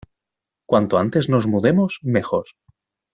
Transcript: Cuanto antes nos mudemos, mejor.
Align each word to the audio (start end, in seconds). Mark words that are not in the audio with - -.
Cuanto 0.65 0.97
antes 0.97 1.29
nos 1.31 1.45
mudemos, 1.45 1.99
mejor. 2.01 2.45